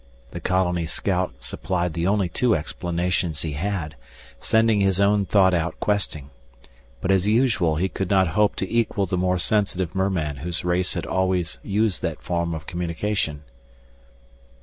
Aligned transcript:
The 0.31 0.39
colony 0.39 0.87
scout 0.87 1.35
supplied 1.41 1.93
the 1.93 2.07
only 2.07 2.27
two 2.27 2.55
explanations 2.55 3.43
he 3.43 3.51
had, 3.51 3.95
sending 4.39 4.79
his 4.79 4.99
own 4.99 5.27
thought 5.27 5.53
out 5.53 5.79
questing. 5.79 6.31
But 7.01 7.11
as 7.11 7.27
usual 7.27 7.75
he 7.75 7.87
could 7.87 8.09
not 8.09 8.29
hope 8.29 8.55
to 8.55 8.73
equal 8.73 9.05
the 9.05 9.15
more 9.15 9.37
sensitive 9.37 9.93
merman 9.93 10.37
whose 10.37 10.65
race 10.65 10.95
had 10.95 11.05
always 11.05 11.59
used 11.61 12.01
that 12.01 12.23
form 12.23 12.55
of 12.55 12.65
communication. 12.65 13.43